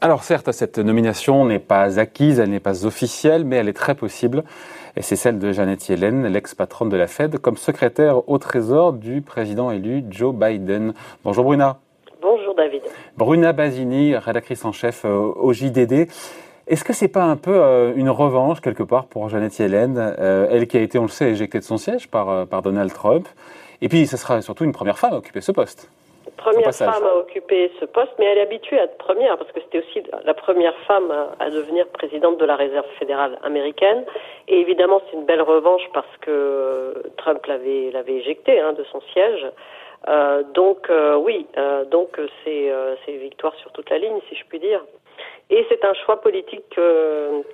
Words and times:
Alors 0.00 0.22
certes, 0.22 0.52
cette 0.52 0.78
nomination 0.78 1.44
n'est 1.44 1.58
pas 1.58 1.98
acquise, 1.98 2.38
elle 2.38 2.50
n'est 2.50 2.60
pas 2.60 2.86
officielle, 2.86 3.44
mais 3.44 3.56
elle 3.56 3.68
est 3.68 3.72
très 3.72 3.96
possible. 3.96 4.44
Et 4.96 5.02
c'est 5.02 5.16
celle 5.16 5.38
de 5.38 5.50
Janet 5.52 5.88
Yellen, 5.88 6.26
l'ex-patronne 6.26 6.88
de 6.88 6.96
la 6.96 7.08
Fed, 7.08 7.38
comme 7.38 7.56
secrétaire 7.56 8.28
au 8.28 8.38
Trésor 8.38 8.92
du 8.92 9.22
président 9.22 9.72
élu 9.72 10.04
Joe 10.08 10.34
Biden. 10.34 10.94
Bonjour 11.24 11.44
Bruna. 11.44 11.78
Bonjour 12.22 12.54
David. 12.54 12.82
Bruna 13.16 13.52
Basini, 13.52 14.16
rédactrice 14.16 14.64
en 14.64 14.72
chef 14.72 15.04
euh, 15.04 15.10
au 15.10 15.52
JDD. 15.52 16.08
Est-ce 16.68 16.84
que 16.84 16.92
c'est 16.92 17.08
pas 17.08 17.24
un 17.24 17.36
peu 17.36 17.54
euh, 17.54 17.92
une 17.96 18.10
revanche 18.10 18.60
quelque 18.60 18.82
part 18.82 19.06
pour 19.06 19.28
Janet 19.28 19.58
Yellen, 19.58 19.96
euh, 19.98 20.48
elle 20.50 20.66
qui 20.66 20.76
a 20.76 20.80
été, 20.80 20.98
on 20.98 21.02
le 21.02 21.08
sait, 21.08 21.30
éjectée 21.30 21.58
de 21.58 21.64
son 21.64 21.78
siège 21.78 22.08
par, 22.08 22.46
par 22.46 22.62
Donald 22.62 22.92
Trump 22.92 23.26
Et 23.80 23.88
puis, 23.88 24.06
ce 24.06 24.16
sera 24.16 24.42
surtout 24.42 24.64
une 24.64 24.72
première 24.72 24.98
femme 24.98 25.14
à 25.14 25.16
occuper 25.16 25.40
ce 25.40 25.52
poste 25.52 25.90
première 26.38 26.72
femme 26.72 27.04
à 27.04 27.16
occuper 27.16 27.70
ce 27.78 27.84
poste, 27.84 28.12
mais 28.18 28.26
elle 28.26 28.38
est 28.38 28.42
habituée 28.42 28.78
à 28.78 28.84
être 28.84 28.96
première 28.96 29.36
parce 29.36 29.50
que 29.52 29.60
c'était 29.60 29.80
aussi 29.80 30.02
la 30.24 30.34
première 30.34 30.76
femme 30.86 31.12
à, 31.38 31.50
devenir 31.50 31.86
présidente 31.88 32.38
de 32.38 32.44
la 32.44 32.56
Réserve 32.56 32.86
fédérale 32.98 33.38
américaine. 33.42 34.04
Et 34.46 34.60
évidemment, 34.60 35.02
c'est 35.06 35.16
une 35.16 35.26
belle 35.26 35.42
revanche 35.42 35.82
parce 35.92 36.16
que 36.20 36.94
Trump 37.18 37.44
l'avait 37.46 37.90
l'avait 37.92 38.14
éjectée 38.14 38.60
hein, 38.60 38.72
de 38.72 38.84
son 38.84 39.00
siège. 39.12 39.46
Euh, 40.06 40.42
donc 40.54 40.88
euh, 40.90 41.16
oui, 41.16 41.46
euh, 41.58 41.84
donc 41.84 42.18
c'est 42.44 42.72
c'est 43.04 43.12
une 43.12 43.20
victoire 43.20 43.54
sur 43.56 43.70
toute 43.72 43.90
la 43.90 43.98
ligne, 43.98 44.18
si 44.28 44.36
je 44.36 44.44
puis 44.48 44.60
dire. 44.60 44.80
Et 45.50 45.64
c'est 45.68 45.84
un 45.84 45.94
choix 46.04 46.20
politique 46.20 46.78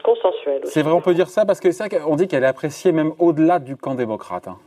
consensuel. 0.02 0.62
C'est 0.64 0.82
vrai, 0.82 0.92
on 0.92 1.00
peut 1.00 1.14
dire 1.14 1.28
ça 1.28 1.46
parce 1.46 1.60
que 1.60 1.70
c'est 1.70 2.02
on 2.06 2.16
dit 2.16 2.26
qu'elle 2.26 2.42
est 2.42 2.48
appréciée 2.48 2.90
même 2.92 3.12
au-delà 3.20 3.60
du 3.60 3.76
camp 3.76 3.94
démocrate. 3.94 4.48
Hein. 4.48 4.58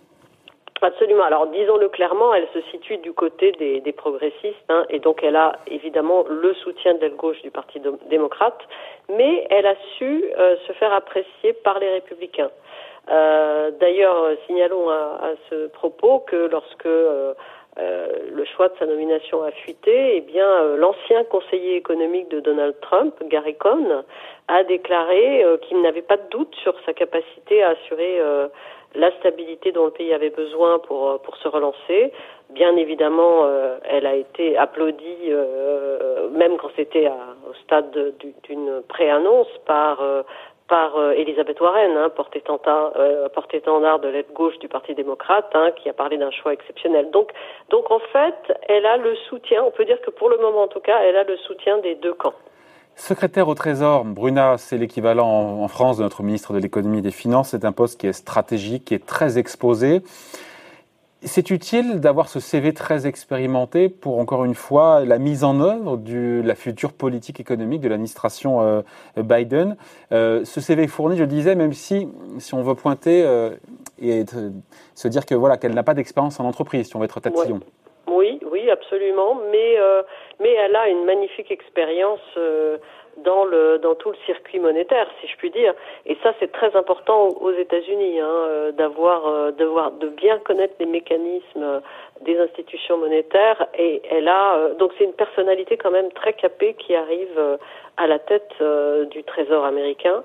Absolument. 0.81 1.23
Alors 1.23 1.48
disons-le 1.48 1.90
clairement, 1.90 2.34
elle 2.34 2.48
se 2.53 2.62
situe 2.70 2.98
du 2.98 3.12
côté 3.13 3.52
des, 3.53 3.81
des 3.81 3.91
progressistes 3.91 4.56
hein, 4.69 4.86
et 4.89 5.00
donc 5.00 5.23
elle 5.23 5.36
a 5.36 5.59
évidemment 5.67 6.23
le 6.30 6.53
soutien 6.53 6.94
de 6.94 7.00
l'aile 7.00 7.16
gauche 7.16 7.42
du 7.42 7.52
Parti 7.52 7.81
démocrate, 8.09 8.59
mais 9.09 9.47
elle 9.50 9.66
a 9.66 9.75
su 9.97 10.23
euh, 10.38 10.56
se 10.67 10.73
faire 10.73 10.94
apprécier 10.94 11.53
par 11.53 11.80
les 11.80 11.89
républicains. 11.89 12.52
Euh, 13.09 13.72
D'ailleurs, 13.80 14.36
signalons 14.45 14.89
à, 14.89 15.19
à, 15.23 15.30
ce 15.50 15.67
propos 15.67 16.19
que 16.19 16.47
lorsque 16.52 16.86
euh, 16.86 17.34
euh 17.34 17.34
le 17.78 18.45
choix 18.45 18.70
de 18.70 18.73
sa 18.80 18.86
nomination 18.86 19.44
a 19.44 19.52
fuité, 19.52 20.17
eh 20.17 20.22
bien 20.22 20.47
euh, 20.47 20.78
l'ancien 20.78 21.23
conseiller 21.25 21.75
économique 21.75 22.30
de 22.30 22.39
Donald 22.39 22.75
Trump, 22.81 23.14
Gary 23.25 23.56
Cohn, 23.56 24.03
a 24.47 24.64
déclaré 24.64 25.44
qu'il 25.64 25.81
n'avait 25.81 26.02
pas 26.02 26.17
de 26.17 26.30
doute 26.30 26.56
sur 26.64 26.73
sa 26.86 26.94
capacité 26.94 27.64
à 27.64 27.69
assurer 27.69 28.22
la 28.95 29.11
stabilité 29.19 29.72
dont 29.72 29.86
le 29.86 29.92
pays 29.92 30.14
avait 30.14 30.30
besoin 30.30 30.80
pour, 30.80 31.09
euh, 31.09 31.17
pour 31.17 31.38
se 31.38 31.47
relancer. 31.47 32.11
Bien 32.50 32.75
évidemment, 32.75 33.44
euh, 33.44 33.78
elle 33.84 34.06
a 34.06 34.16
été 34.16 34.58
applaudie, 34.58 35.30
euh, 35.30 36.30
même 36.30 36.58
quand 36.58 36.69
c'était 36.75 37.08
au 37.08 37.53
stade 37.64 38.14
d'une 38.44 38.81
pré-annonce, 38.88 39.47
par, 39.66 40.02
par 40.68 40.92
Elisabeth 41.16 41.60
Warren, 41.62 41.98
hein, 41.98 42.10
porte-étendard 42.16 44.00
de 44.00 44.08
l'aide 44.08 44.32
gauche 44.34 44.58
du 44.60 44.68
Parti 44.68 44.94
démocrate, 44.96 45.50
hein, 45.54 45.72
qui 45.76 45.90
a 45.90 45.94
parlé 45.94 46.18
d'un 46.18 46.32
choix 46.32 46.54
exceptionnel. 46.54 47.09
Donc, 47.12 47.32
donc 47.70 47.90
en 47.92 48.00
fait, 48.00 48.58
elle 48.68 48.86
a 48.86 48.98
le 48.98 49.16
soutien, 49.30 49.64
on 49.66 49.72
peut 49.72 49.86
dire 49.86 50.02
que 50.02 50.12
pour 50.12 50.30
le 50.30 50.38
moment 50.38 50.64
en 50.64 50.68
tout 50.68 50.80
cas, 50.80 51.00
elle 51.04 51.16
a 51.16 51.24
le 51.24 51.38
soutien 51.38 51.78
des 51.80 51.96
deux 51.96 52.14
camps. 52.14 52.34
Secrétaire 52.96 53.48
au 53.48 53.54
Trésor, 53.54 54.06
Bruna, 54.06 54.58
c'est 54.58 54.78
l'équivalent 54.78 55.62
en 55.62 55.68
France 55.68 55.98
de 56.00 56.04
notre 56.04 56.24
ministre 56.24 56.52
de 56.54 56.58
l'économie 56.58 56.98
et 56.98 57.04
des 57.04 57.12
finances. 57.12 57.50
C'est 57.50 57.64
un 57.64 57.72
poste 57.72 58.00
qui 58.00 58.08
est 58.08 58.14
stratégique, 58.14 58.86
qui 58.86 58.96
est 58.96 59.06
très 59.06 59.38
exposé. 59.38 60.02
C'est 61.23 61.50
utile 61.50 62.00
d'avoir 62.00 62.30
ce 62.30 62.40
CV 62.40 62.73
très 62.73 63.08
expérimenté 63.08 63.90
pour, 63.90 64.20
encore 64.20 64.46
une 64.46 64.54
fois, 64.54 65.04
la 65.04 65.18
mise 65.18 65.44
en 65.44 65.59
œuvre 65.62 65.98
de 65.98 66.44
la 66.46 66.54
future 66.54 66.94
politique 66.94 67.40
économique 67.40 67.82
de 67.82 67.90
l'administration 67.90 68.62
euh, 68.62 68.81
Biden. 69.16 69.78
Euh, 70.12 70.46
ce 70.46 70.62
CV 70.62 70.88
fourni, 70.88 71.18
je 71.18 71.24
disais, 71.24 71.56
même 71.56 71.74
si, 71.74 72.08
si 72.38 72.53
on 72.53 72.62
veut 72.62 72.75
pointer 72.75 73.24
euh, 73.25 73.50
et 74.00 74.25
se 74.94 75.08
dire 75.08 75.25
que 75.25 75.34
voilà 75.34 75.58
qu'elle 75.58 75.74
n'a 75.74 75.81
pas 75.81 75.96
d'expérience 75.96 76.40
en 76.40 76.46
entreprise, 76.46 76.88
si 76.88 76.96
on 76.96 77.00
veut 77.00 77.06
être 77.06 77.20
tatillon. 77.20 77.62
Oui, 78.08 78.40
oui, 78.52 78.70
absolument. 78.70 79.41
Mais, 79.52 79.75
mais 80.40 80.53
elle 80.53 80.75
a 80.75 80.88
une 80.88 81.03
magnifique 81.03 81.50
expérience 81.50 82.22
dans 83.23 83.45
le 83.45 83.78
dans 83.79 83.95
tout 83.95 84.11
le 84.11 84.17
circuit 84.25 84.59
monétaire, 84.59 85.07
si 85.19 85.28
je 85.28 85.35
puis 85.38 85.51
dire. 85.51 85.73
Et 86.05 86.17
ça, 86.23 86.33
c'est 86.39 86.51
très 86.51 86.75
important 86.75 87.28
aux 87.29 87.51
États-Unis, 87.51 88.19
hein, 88.19 88.28
euh, 88.28 88.72
d'avoir, 88.72 89.53
d'avoir, 89.53 89.91
de 89.91 90.07
bien 90.09 90.39
connaître 90.39 90.75
les 90.79 90.85
mécanismes 90.85 91.81
des 92.22 92.38
institutions 92.39 92.97
monétaires. 92.97 93.67
Et 93.78 94.01
elle 94.09 94.28
a 94.28 94.69
donc 94.79 94.91
c'est 94.97 95.05
une 95.05 95.13
personnalité 95.13 95.78
quand 95.78 95.91
même 95.91 96.11
très 96.11 96.33
capée 96.33 96.73
qui 96.73 96.95
arrive 96.95 97.57
à 97.97 98.07
la 98.07 98.19
tête 98.19 98.53
du 99.11 99.23
Trésor 99.23 99.66
américain. 99.66 100.23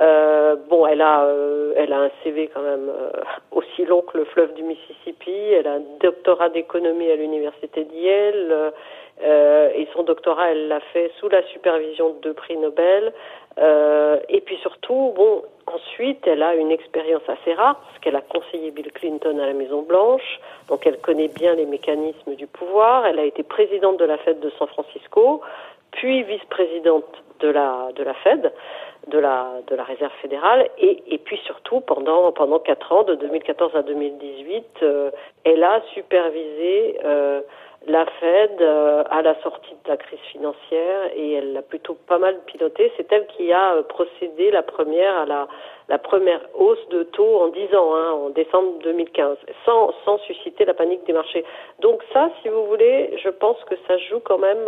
Euh, 0.00 0.56
bon, 0.70 0.86
elle 0.86 1.02
a, 1.02 1.24
euh, 1.24 1.74
elle 1.76 1.92
a 1.92 2.00
un 2.00 2.10
CV 2.22 2.48
quand 2.52 2.62
même 2.62 2.88
euh, 2.88 3.10
aussi 3.50 3.84
long 3.84 4.02
que 4.02 4.16
le 4.16 4.24
fleuve 4.24 4.54
du 4.54 4.62
Mississippi. 4.62 5.30
Elle 5.30 5.66
a 5.66 5.74
un 5.74 5.82
doctorat 6.00 6.48
d'économie 6.48 7.10
à 7.10 7.16
l'université 7.16 7.84
d'Yale 7.84 8.72
et 9.74 9.86
son 9.92 10.02
doctorat, 10.02 10.50
elle 10.50 10.66
l'a 10.66 10.80
fait 10.92 11.12
sous 11.20 11.28
la 11.28 11.42
supervision 11.44 12.10
de 12.10 12.20
deux 12.22 12.32
prix 12.32 12.56
Nobel. 12.56 13.12
et 13.56 14.40
puis 14.40 14.56
surtout, 14.56 15.12
bon, 15.14 15.42
ensuite, 15.66 16.26
elle 16.26 16.42
a 16.42 16.56
une 16.56 16.72
expérience 16.72 17.22
assez 17.28 17.54
rare 17.54 17.78
parce 17.86 17.98
qu'elle 18.00 18.16
a 18.16 18.20
conseillé 18.20 18.72
Bill 18.72 18.90
Clinton 18.90 19.38
à 19.38 19.46
la 19.46 19.52
Maison 19.52 19.82
Blanche, 19.82 20.40
donc 20.68 20.84
elle 20.86 20.98
connaît 20.98 21.28
bien 21.28 21.54
les 21.54 21.66
mécanismes 21.66 22.34
du 22.34 22.48
pouvoir. 22.48 23.06
Elle 23.06 23.20
a 23.20 23.24
été 23.24 23.44
présidente 23.44 23.98
de 23.98 24.06
la 24.06 24.18
Fed 24.18 24.40
de 24.40 24.50
San 24.58 24.66
Francisco, 24.66 25.40
puis 25.92 26.24
vice-présidente 26.24 27.22
de 27.40 27.48
la 27.48 27.90
de 27.94 28.02
la 28.02 28.14
Fed 28.14 28.52
de 29.08 29.18
la 29.18 29.48
de 29.66 29.74
la 29.74 29.84
réserve 29.84 30.12
fédérale. 30.20 30.68
Et, 30.78 31.02
et 31.08 31.18
puis 31.18 31.38
surtout 31.44 31.80
pendant 31.80 32.32
pendant 32.32 32.58
quatre 32.58 32.92
ans 32.92 33.02
de 33.02 33.14
2014 33.14 33.74
à 33.74 33.82
2018 33.82 34.64
euh, 34.82 35.10
elle 35.44 35.64
a 35.64 35.82
supervisé 35.94 36.98
euh, 37.04 37.40
la 37.88 38.06
Fed 38.06 38.60
euh, 38.60 39.02
à 39.10 39.22
la 39.22 39.34
sortie 39.42 39.74
de 39.84 39.88
la 39.88 39.96
crise 39.96 40.20
financière 40.30 41.10
et 41.16 41.32
elle 41.32 41.52
l'a 41.52 41.62
plutôt 41.62 41.96
pas 42.06 42.18
mal 42.18 42.38
piloté 42.46 42.92
c'est 42.96 43.10
elle 43.12 43.26
qui 43.26 43.52
a 43.52 43.74
euh, 43.74 43.82
procédé 43.82 44.50
la 44.52 44.62
première 44.62 45.16
à 45.18 45.26
la 45.26 45.48
la 45.88 45.98
première 45.98 46.40
hausse 46.54 46.88
de 46.90 47.02
taux 47.02 47.42
en 47.42 47.48
dix 47.48 47.74
ans 47.74 47.94
hein, 47.96 48.12
en 48.12 48.30
décembre 48.30 48.78
2015 48.84 49.36
sans 49.64 49.92
sans 50.04 50.18
susciter 50.18 50.64
la 50.64 50.74
panique 50.74 51.04
des 51.06 51.12
marchés. 51.12 51.44
Donc 51.80 52.02
ça 52.12 52.30
si 52.40 52.48
vous 52.48 52.66
voulez 52.66 53.18
je 53.22 53.30
pense 53.30 53.58
que 53.64 53.74
ça 53.88 53.98
joue 53.98 54.20
quand 54.20 54.38
même 54.38 54.64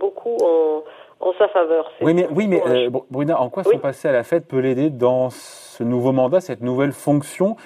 beaucoup 0.00 0.36
en 0.42 0.82
en 1.20 1.32
sa 1.34 1.48
faveur. 1.48 1.90
Oui, 2.00 2.14
mais, 2.14 2.26
oui, 2.30 2.46
mais 2.48 2.62
euh, 2.66 2.90
Bruna, 3.10 3.40
en 3.40 3.48
quoi 3.48 3.64
son 3.64 3.78
passé 3.78 4.08
à 4.08 4.12
la 4.12 4.22
fête 4.22 4.46
peut 4.46 4.58
l'aider 4.58 4.90
dans 4.90 5.30
ce 5.30 5.82
nouveau 5.82 6.12
mandat, 6.12 6.40
cette 6.40 6.62
nouvelle 6.62 6.92
fonction? 6.92 7.56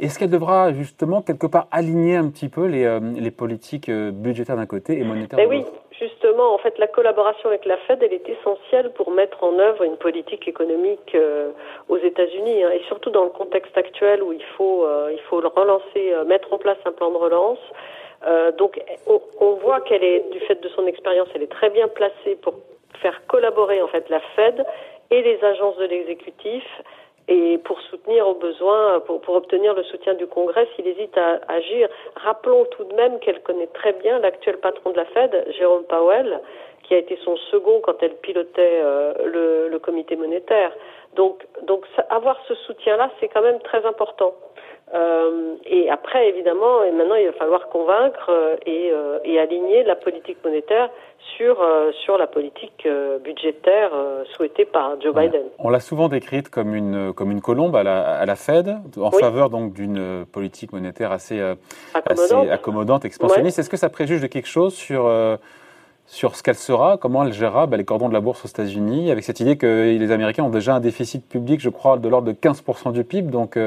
Est-ce 0.00 0.18
qu'elle 0.18 0.30
devra 0.30 0.72
justement 0.72 1.22
quelque 1.22 1.48
part 1.48 1.66
aligner 1.72 2.14
un 2.14 2.28
petit 2.28 2.48
peu 2.48 2.66
les, 2.66 2.84
euh, 2.84 3.00
les 3.16 3.32
politiques 3.32 3.88
euh, 3.88 4.12
budgétaires 4.12 4.56
d'un 4.56 4.66
côté 4.66 4.96
et 4.98 5.02
monétaires 5.02 5.38
de 5.38 5.52
l'autre? 5.52 5.72
Oui, 5.72 5.98
justement, 5.98 6.54
en 6.54 6.58
fait, 6.58 6.78
la 6.78 6.86
collaboration 6.86 7.48
avec 7.48 7.64
la 7.64 7.76
Fed, 7.78 8.00
elle 8.02 8.12
est 8.12 8.28
essentielle 8.28 8.92
pour 8.92 9.10
mettre 9.10 9.42
en 9.42 9.58
œuvre 9.58 9.82
une 9.82 9.96
politique 9.96 10.46
économique 10.46 11.16
aux 11.88 11.96
États-Unis, 11.96 12.62
hein, 12.62 12.70
et 12.74 12.82
surtout 12.86 13.10
dans 13.10 13.24
le 13.24 13.30
contexte 13.30 13.76
actuel 13.76 14.22
où 14.22 14.32
il 14.32 14.44
faut, 14.56 14.86
il 15.10 15.20
faut 15.28 15.38
relancer, 15.38 16.14
mettre 16.28 16.52
en 16.52 16.58
place 16.58 16.78
un 16.84 16.92
plan 16.92 17.10
de 17.10 17.16
relance. 17.16 17.58
donc, 18.56 18.80
on, 19.08 19.20
on 19.40 19.54
voit 19.54 19.80
qu'elle 19.80 20.04
est, 20.04 20.30
du 20.30 20.38
fait 20.40 20.62
de 20.62 20.68
son 20.68 20.86
expérience, 20.86 21.26
elle 21.34 21.42
est 21.42 21.50
très 21.50 21.70
bien 21.70 21.88
placée 21.88 22.36
pour 22.40 22.54
faire 23.00 23.26
collaborer 23.26 23.82
en 23.82 23.88
fait 23.88 24.08
la 24.08 24.20
Fed 24.36 24.64
et 25.10 25.22
les 25.22 25.42
agences 25.44 25.76
de 25.76 25.84
l'exécutif 25.84 26.64
et 27.28 27.58
pour 27.58 27.78
soutenir 27.82 28.26
au 28.26 28.34
besoin, 28.34 29.00
pour, 29.00 29.20
pour, 29.20 29.36
obtenir 29.36 29.74
le 29.74 29.84
soutien 29.84 30.14
du 30.14 30.26
Congrès 30.26 30.66
s'il 30.74 30.86
hésite 30.86 31.16
à, 31.18 31.40
agir. 31.48 31.88
Rappelons 32.16 32.64
tout 32.70 32.84
de 32.84 32.94
même 32.94 33.18
qu'elle 33.20 33.42
connaît 33.42 33.66
très 33.68 33.92
bien 33.92 34.18
l'actuel 34.18 34.56
patron 34.58 34.90
de 34.90 34.96
la 34.96 35.04
Fed, 35.04 35.46
Jérôme 35.58 35.84
Powell, 35.84 36.40
qui 36.84 36.94
a 36.94 36.98
été 36.98 37.18
son 37.24 37.36
second 37.36 37.80
quand 37.80 38.02
elle 38.02 38.14
pilotait 38.16 38.80
euh, 38.82 39.12
le, 39.26 39.68
le, 39.68 39.78
comité 39.78 40.16
monétaire. 40.16 40.72
Donc, 41.16 41.46
donc 41.62 41.84
avoir 42.08 42.38
ce 42.48 42.54
soutien-là, 42.54 43.10
c'est 43.20 43.28
quand 43.28 43.42
même 43.42 43.60
très 43.60 43.84
important. 43.84 44.34
Euh, 44.94 45.56
et 45.66 45.90
après, 45.90 46.28
évidemment, 46.28 46.82
et 46.82 46.90
maintenant, 46.92 47.16
il 47.16 47.26
va 47.26 47.32
falloir 47.32 47.68
convaincre 47.68 48.30
euh, 48.30 48.56
et, 48.64 48.90
euh, 48.90 49.18
et, 49.24 49.38
aligner 49.38 49.84
la 49.84 49.96
politique 49.96 50.38
monétaire 50.42 50.88
sur, 51.36 51.58
sur 52.04 52.16
la 52.16 52.26
politique 52.26 52.88
budgétaire 53.22 53.90
souhaitée 54.34 54.64
par 54.64 55.00
Joe 55.00 55.14
Biden. 55.14 55.42
On 55.58 55.68
l'a 55.68 55.80
souvent 55.80 56.08
décrite 56.08 56.48
comme 56.48 56.74
une, 56.74 57.12
comme 57.12 57.30
une 57.30 57.42
colombe 57.42 57.76
à 57.76 57.82
la, 57.82 58.18
à 58.18 58.24
la 58.24 58.34
Fed, 58.34 58.76
en 58.96 59.10
faveur 59.10 59.50
donc 59.50 59.74
d'une 59.74 60.24
politique 60.32 60.72
monétaire 60.72 61.12
assez 61.12 61.40
accommodante, 61.92 62.32
assez 62.32 62.50
accommodante 62.50 63.04
expansionniste. 63.04 63.58
Est-ce 63.58 63.68
que 63.68 63.76
ça 63.76 63.90
préjuge 63.90 64.22
de 64.22 64.26
quelque 64.26 64.48
chose 64.48 64.74
sur 64.74 65.10
sur 66.06 66.34
ce 66.34 66.42
qu'elle 66.42 66.56
sera, 66.56 66.96
comment 66.96 67.24
elle 67.24 67.34
gérera 67.34 67.66
bah, 67.66 67.76
les 67.76 67.84
cordons 67.84 68.08
de 68.08 68.14
la 68.14 68.20
bourse 68.20 68.44
aux 68.46 68.48
États-Unis, 68.48 69.10
avec 69.10 69.22
cette 69.22 69.40
idée 69.40 69.58
que 69.58 69.96
les 69.98 70.10
Américains 70.10 70.44
ont 70.44 70.50
déjà 70.50 70.74
un 70.74 70.80
déficit 70.80 71.28
public, 71.28 71.60
je 71.60 71.68
crois, 71.68 71.98
de 71.98 72.08
l'ordre 72.08 72.26
de 72.28 72.32
15% 72.32 72.92
du 72.92 73.04
PIB, 73.04 73.30
donc 73.30 73.58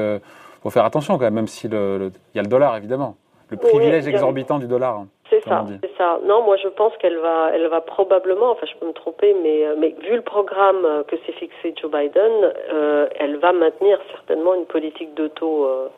faut 0.62 0.70
faire 0.70 0.84
attention 0.84 1.14
quand 1.18 1.24
même, 1.24 1.34
même 1.34 1.46
s'il 1.46 1.72
y 1.72 1.74
a 1.74 2.42
le 2.42 2.48
dollar 2.48 2.76
évidemment. 2.76 3.16
le 3.50 3.56
privilège 3.56 4.06
exorbitant 4.06 4.58
du 4.58 4.66
dollar. 4.66 4.96
Hein, 4.96 5.08
c'est 5.32 5.42
ça, 5.44 5.64
c'est 5.82 5.96
ça. 5.96 6.20
Non, 6.26 6.44
moi 6.44 6.56
je 6.56 6.68
pense 6.68 6.92
qu'elle 6.98 7.18
va, 7.18 7.50
elle 7.54 7.66
va 7.68 7.80
probablement, 7.80 8.50
enfin 8.50 8.66
je 8.66 8.78
peux 8.78 8.86
me 8.86 8.92
tromper, 8.92 9.34
mais, 9.42 9.64
euh, 9.64 9.74
mais 9.78 9.94
vu 10.02 10.16
le 10.16 10.22
programme 10.22 10.84
euh, 10.84 11.02
que 11.04 11.16
s'est 11.24 11.32
fixé 11.32 11.74
Joe 11.80 11.90
Biden, 11.90 12.52
euh, 12.72 13.08
elle 13.18 13.38
va 13.38 13.52
maintenir 13.52 13.98
certainement 14.10 14.54
une 14.54 14.66
politique 14.66 15.14
de 15.14 15.28
taux, 15.28 15.64
euh, 15.64 15.88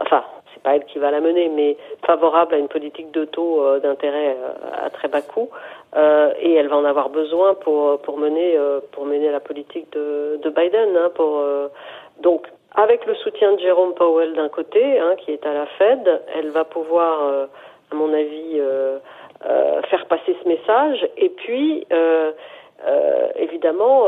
enfin 0.00 0.24
c'est 0.52 0.62
pas 0.62 0.76
elle 0.76 0.84
qui 0.84 0.98
va 0.98 1.10
la 1.10 1.20
mener, 1.20 1.48
mais 1.48 1.76
favorable 2.06 2.54
à 2.54 2.58
une 2.58 2.68
politique 2.68 3.10
de 3.10 3.24
taux 3.24 3.78
d'intérêt 3.80 4.36
à 4.72 4.88
très 4.90 5.08
bas 5.08 5.20
coût, 5.20 5.50
et 5.96 6.54
elle 6.54 6.68
va 6.68 6.76
en 6.76 6.84
avoir 6.84 7.08
besoin 7.08 7.54
pour 7.54 7.98
pour 8.00 8.18
mener 8.18 8.56
pour 8.92 9.04
mener 9.04 9.30
la 9.30 9.40
politique 9.40 9.92
de, 9.92 10.38
de 10.42 10.50
Biden, 10.50 10.96
hein, 10.96 11.10
donc 12.20 12.46
avec 12.74 13.06
le 13.06 13.14
soutien 13.14 13.52
de 13.52 13.60
Jérôme 13.60 13.94
Powell 13.94 14.34
d'un 14.34 14.48
côté, 14.48 14.98
hein, 14.98 15.14
qui 15.18 15.30
est 15.30 15.46
à 15.46 15.54
la 15.54 15.66
Fed, 15.66 16.22
elle 16.34 16.50
va 16.50 16.64
pouvoir, 16.64 17.22
euh, 17.22 17.46
à 17.92 17.94
mon 17.94 18.12
avis, 18.12 18.54
euh, 18.56 18.98
euh, 19.46 19.82
faire 19.82 20.06
passer 20.06 20.36
ce 20.42 20.48
message. 20.48 21.08
Et 21.16 21.28
puis, 21.28 21.86
évidemment, 23.44 24.06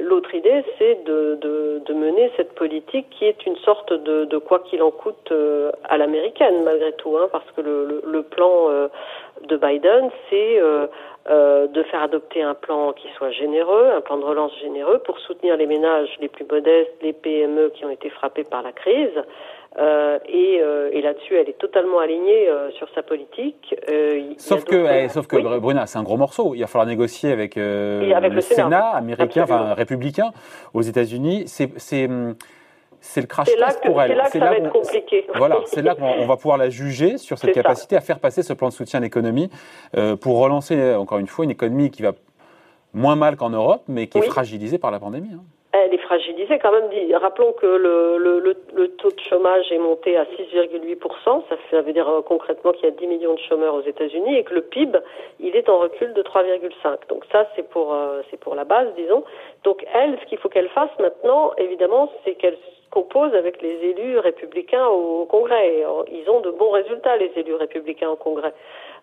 l'autre 0.00 0.34
idée, 0.34 0.64
c'est 0.78 1.04
de, 1.04 1.92
mener 1.92 2.30
cette 2.36 2.54
politique 2.54 3.06
qui 3.10 3.24
est 3.24 3.44
une 3.44 3.56
sorte 3.56 3.92
de, 3.92 4.38
quoi 4.38 4.60
qu'il 4.60 4.82
en 4.82 4.90
coûte 4.90 5.32
à 5.84 5.98
l'américaine, 5.98 6.62
malgré 6.64 6.92
tout, 6.92 7.16
hein, 7.18 7.28
parce 7.30 7.50
que 7.56 7.60
le, 7.60 8.22
plan 8.22 8.88
de 9.46 9.56
Biden, 9.56 10.10
c'est 10.30 10.60
euh, 11.30 11.66
de 11.66 11.82
faire 11.82 12.02
adopter 12.02 12.40
un 12.40 12.54
plan 12.54 12.94
qui 12.94 13.06
soit 13.18 13.32
généreux, 13.32 13.90
un 13.94 14.00
plan 14.00 14.16
de 14.16 14.24
relance 14.24 14.56
généreux 14.62 14.98
pour 15.00 15.18
soutenir 15.18 15.58
les 15.58 15.66
ménages 15.66 16.08
les 16.20 16.28
plus 16.28 16.46
modestes, 16.50 16.94
les 17.02 17.12
PME 17.12 17.68
qui 17.74 17.84
ont 17.84 17.90
été 17.90 18.08
frappés 18.08 18.44
par 18.44 18.62
la 18.62 18.72
crise. 18.72 19.12
Euh, 19.78 20.18
et, 20.26 20.60
euh, 20.60 20.90
et 20.92 21.02
là-dessus, 21.02 21.36
elle 21.36 21.48
est 21.48 21.58
totalement 21.58 22.00
alignée 22.00 22.48
euh, 22.48 22.70
sur 22.72 22.88
sa 22.94 23.02
politique. 23.02 23.76
Sauf, 24.36 24.64
que, 24.64 25.04
eh, 25.04 25.08
sauf 25.08 25.26
que, 25.28 25.58
Bruna, 25.58 25.86
c'est 25.86 25.98
un 25.98 26.02
gros 26.02 26.16
morceau. 26.16 26.54
Il 26.54 26.60
va 26.60 26.66
falloir 26.66 26.86
négocier 26.86 27.30
avec, 27.30 27.56
avec 27.56 28.32
le, 28.32 28.40
Sénat, 28.40 28.88
américain, 28.88 29.44
enfin 29.44 29.74
républicain, 29.74 30.32
aux 30.74 30.82
États-Unis. 30.82 31.44
C'est 31.46 32.06
hum, 32.06 32.34
c'est 33.00 33.20
le 33.20 33.28
crash 33.28 33.46
test 33.46 33.80
pour 33.84 34.02
elle. 34.02 34.10
C'est 34.10 34.16
là 34.16 34.24
que 34.24 34.38
ça 34.38 34.38
va 34.40 34.56
être 34.56 34.72
compliqué. 34.72 35.26
Voilà, 35.36 35.60
c'est 35.66 35.82
là 35.82 35.94
qu'on 35.94 36.26
va 36.26 36.36
pouvoir 36.36 36.58
la 36.58 36.68
juger 36.68 37.16
sur 37.16 37.38
cette 37.38 37.54
capacité 37.54 37.96
à 37.96 38.00
faire 38.00 38.18
passer 38.18 38.42
ce 38.42 38.52
plan 38.52 38.68
de 38.68 38.72
soutien 38.72 38.98
à 38.98 39.02
l'économie 39.02 39.48
pour 40.20 40.38
relancer, 40.38 40.94
encore 40.94 41.18
une 41.18 41.28
fois, 41.28 41.44
une 41.44 41.52
économie 41.52 41.92
qui 41.92 42.02
va 42.02 42.12
moins 42.92 43.14
mal 43.14 43.36
qu'en 43.36 43.50
Europe, 43.50 43.82
mais 43.86 44.08
qui 44.08 44.18
est 44.18 44.22
fragilisée 44.22 44.78
par 44.78 44.90
la 44.90 44.98
pandémie. 44.98 45.34
Hein. 45.34 45.44
Elle 45.72 45.92
est 45.92 45.98
fragilisée 45.98 46.58
quand 46.58 46.72
même. 46.72 46.88
Rappelons 47.14 47.52
que 47.52 47.66
le, 47.66 48.16
le, 48.16 48.56
le, 48.72 48.88
taux 48.96 49.10
de 49.10 49.20
chômage 49.20 49.70
est 49.70 49.78
monté 49.78 50.16
à 50.16 50.24
6,8%. 50.24 51.42
Ça, 51.48 51.56
ça 51.70 51.82
veut 51.82 51.92
dire 51.92 52.08
euh, 52.08 52.22
concrètement 52.22 52.72
qu'il 52.72 52.84
y 52.84 52.88
a 52.88 52.92
10 52.92 53.06
millions 53.06 53.34
de 53.34 53.40
chômeurs 53.40 53.74
aux 53.74 53.82
États-Unis 53.82 54.36
et 54.36 54.44
que 54.44 54.54
le 54.54 54.62
PIB, 54.62 54.98
il 55.40 55.54
est 55.56 55.68
en 55.68 55.78
recul 55.78 56.14
de 56.14 56.22
3,5. 56.22 57.08
Donc 57.10 57.24
ça, 57.30 57.46
c'est 57.54 57.68
pour, 57.68 57.92
euh, 57.92 58.22
c'est 58.30 58.40
pour 58.40 58.54
la 58.54 58.64
base, 58.64 58.88
disons. 58.96 59.24
Donc 59.64 59.84
elle, 59.92 60.18
ce 60.20 60.26
qu'il 60.26 60.38
faut 60.38 60.48
qu'elle 60.48 60.70
fasse 60.70 60.90
maintenant, 60.98 61.52
évidemment, 61.58 62.10
c'est 62.24 62.34
qu'elle 62.34 62.56
compose 62.90 63.34
avec 63.34 63.60
les 63.62 63.74
élus 63.90 64.18
républicains 64.18 64.86
au 64.86 65.26
Congrès. 65.26 65.84
Ils 66.10 66.30
ont 66.30 66.40
de 66.40 66.50
bons 66.50 66.70
résultats, 66.70 67.16
les 67.16 67.30
élus 67.36 67.54
républicains 67.54 68.08
au 68.08 68.16
Congrès. 68.16 68.54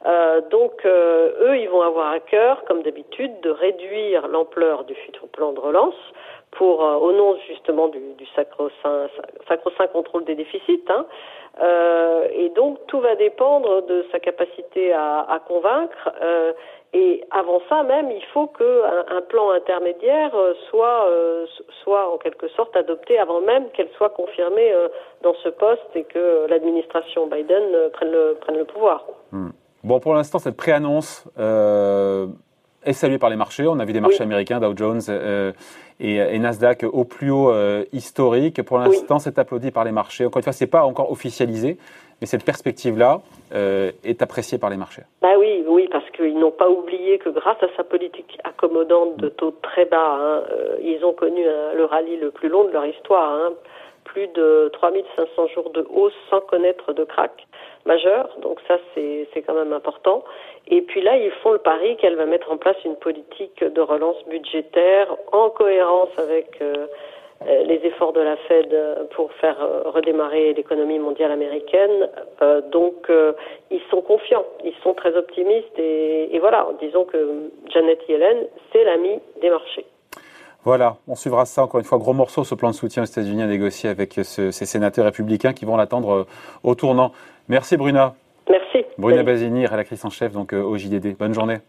Euh, 0.05 0.41
donc, 0.49 0.85
euh, 0.85 1.31
eux, 1.41 1.57
ils 1.57 1.69
vont 1.69 1.81
avoir 1.81 2.11
à 2.11 2.19
cœur, 2.19 2.63
comme 2.65 2.83
d'habitude, 2.83 3.39
de 3.41 3.49
réduire 3.49 4.27
l'ampleur 4.27 4.83
du 4.83 4.93
futur 4.95 5.27
plan 5.29 5.51
de 5.51 5.59
relance 5.59 5.95
pour, 6.57 6.83
euh, 6.83 6.95
au 6.95 7.11
nom 7.11 7.37
justement 7.47 7.87
du, 7.87 8.01
sacro-saint, 8.35 9.87
contrôle 9.93 10.25
des 10.25 10.35
déficits. 10.35 10.83
Hein. 10.89 11.05
Euh, 11.61 12.27
et 12.33 12.49
donc, 12.49 12.79
tout 12.87 12.99
va 12.99 13.15
dépendre 13.15 13.85
de 13.85 14.05
sa 14.11 14.19
capacité 14.19 14.91
à, 14.91 15.41
convaincre 15.47 16.09
et 16.95 17.25
avant 17.29 17.61
ça 17.67 17.83
même, 17.83 18.09
il 18.09 18.23
faut 18.33 18.47
qu'un 18.47 19.17
un 19.17 19.21
plan 19.21 19.51
intermédiaire 19.51 20.33
euh, 20.33 20.53
soit, 20.69 21.09
euh, 21.09 21.45
soit 21.83 22.09
en 22.09 22.17
quelque 22.17 22.47
sorte 22.47 22.73
adopté 22.77 23.19
avant 23.19 23.41
même 23.41 23.69
qu'elle 23.71 23.89
soit 23.97 24.11
confirmée 24.11 24.71
euh, 24.71 24.87
dans 25.21 25.33
ce 25.43 25.49
poste 25.49 25.89
et 25.93 26.05
que 26.05 26.47
l'administration 26.47 27.27
Biden 27.27 27.63
prenne 27.91 28.11
le, 28.11 28.37
prenne 28.39 28.57
le 28.57 28.63
pouvoir. 28.63 29.05
Hmm. 29.33 29.49
Bon, 29.83 29.99
pour 29.99 30.13
l'instant, 30.13 30.39
cette 30.39 30.55
préannonce 30.55 31.27
est 32.85 32.93
saluée 32.93 33.17
par 33.17 33.29
les 33.29 33.35
marchés. 33.35 33.67
On 33.67 33.79
a 33.79 33.85
vu 33.85 33.93
des 33.93 33.99
marchés 33.99 34.23
américains, 34.23 34.59
Dow 34.59 34.73
Jones 34.75 35.01
et, 35.99 36.39
Nasdaq 36.39 36.83
au 36.83 37.03
plus 37.03 37.31
haut 37.31 37.51
historique. 37.91 38.61
Pour 38.63 38.77
l'instant, 38.77 39.19
c'est 39.19 39.39
applaudi 39.39 39.71
par 39.71 39.83
les 39.83 39.91
marchés. 39.91 40.25
Encore 40.25 40.39
une 40.39 40.43
fois, 40.43 40.53
c'est 40.53 40.67
pas 40.67 40.85
encore 40.85 41.11
officialisé, 41.11 41.77
mais 42.21 42.27
cette 42.27 42.43
perspective-là 42.43 43.21
est 43.51 44.21
appréciée 44.21 44.57
par 44.57 44.69
les 44.69 44.77
marchés. 44.77 45.03
Bah 45.21 45.29
oui, 45.39 45.63
oui, 45.67 45.87
parce 45.91 46.09
qu'ils 46.11 46.37
n'ont 46.39 46.51
pas 46.51 46.69
oublié 46.69 47.17
que 47.17 47.29
grâce 47.29 47.61
à 47.61 47.67
sa 47.75 47.83
politique 47.83 48.37
accommodante 48.43 49.17
de 49.17 49.29
taux 49.29 49.53
très 49.61 49.85
bas, 49.85 50.17
hein, 50.19 50.43
euh, 50.51 50.77
ils 50.81 51.03
ont 51.03 51.13
connu 51.13 51.43
le 51.43 51.83
rallye 51.85 52.17
le 52.17 52.31
plus 52.31 52.49
long 52.49 52.65
de 52.65 52.71
leur 52.71 52.85
histoire, 52.85 53.31
hein, 53.31 53.53
plus 54.15 54.27
de 54.27 54.69
3500 54.71 55.47
jours 55.47 55.69
de 55.71 55.85
hausse 55.93 56.15
sans 56.29 56.39
connaître 56.39 56.93
de 56.93 57.03
crack 57.03 57.45
majeur, 57.85 58.29
donc 58.41 58.61
ça 58.65 58.77
c'est 58.93 59.41
quand 59.45 59.53
même 59.53 59.73
important. 59.73 60.23
Et 60.67 60.81
puis 60.81 61.01
là, 61.01 61.17
ils 61.17 61.31
font 61.43 61.51
le 61.51 61.59
pari 61.59 61.97
qu'elle 61.97 62.15
va 62.15 62.25
mettre 62.25 62.49
en 62.49 62.55
place 62.55 62.77
une 62.85 62.95
politique 62.95 63.61
de 63.61 63.81
relance 63.81 64.15
budgétaire 64.29 65.13
en 65.33 65.49
cohérence 65.49 66.17
avec 66.17 66.61
euh, 66.61 66.87
euh, 67.45 67.63
les 67.63 67.85
efforts 67.85 68.13
de 68.13 68.21
la 68.21 68.37
Fed 68.37 68.73
pour 69.15 69.33
faire 69.33 69.61
euh, 69.61 69.89
redémarrer 69.89 70.53
l'économie 70.53 70.97
mondiale 70.97 71.33
américaine. 71.33 72.09
donc, 72.71 73.09
ils 73.69 73.83
sont 73.91 74.01
confiants, 74.01 74.45
ils 74.63 74.75
sont 74.81 74.93
très 74.93 75.13
optimistes 75.17 75.77
et, 75.77 76.39
voilà, 76.39 76.69
disons 76.79 77.03
que 77.03 77.51
Janet 77.67 77.99
Yellen, 78.07 78.47
c'est 78.71 78.85
l'ami 78.85 79.19
des 79.41 79.49
marchés. 79.49 79.85
Voilà, 80.65 80.97
on 81.07 81.15
suivra 81.15 81.45
ça 81.45 81.63
encore 81.63 81.79
une 81.79 81.85
fois. 81.85 81.99
Gros 81.99 82.13
morceau, 82.13 82.43
ce 82.43 82.55
plan 82.55 82.71
de 82.71 82.75
soutien 82.75 83.03
aux 83.03 83.05
États-Unis 83.05 83.43
à 83.43 83.47
négocier 83.47 83.87
avec 83.87 84.19
ces 84.23 84.51
sénateurs 84.51 85.05
républicains 85.05 85.53
qui 85.53 85.63
vont 85.63 85.77
l'attendre 85.77 86.25
au 86.63 86.75
tournant. 86.75 87.11
Merci 87.47 87.77
Bruna. 87.77 88.15
Merci. 88.49 88.83
Bruna 88.97 89.21
Basini, 89.23 89.67
rédactrice 89.67 90.03
en 90.05 90.09
chef 90.09 90.33
donc 90.33 90.53
au 90.53 90.75
JDD. 90.75 91.15
Bonne 91.17 91.33
journée. 91.33 91.59